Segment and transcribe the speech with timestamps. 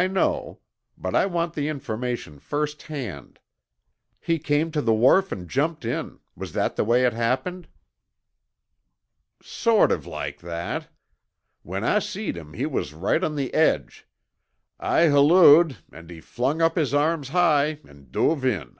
[0.00, 0.60] "I know.
[0.96, 3.38] But I want the information first hand.
[4.18, 6.20] He came to the wharf and jumped in.
[6.34, 7.68] Was that the way it happened?"
[9.42, 10.88] "Sort of like that.
[11.62, 14.06] When I seed him he was right on the edge.
[14.78, 18.78] I hallooed and he flung up his arms high and duve in.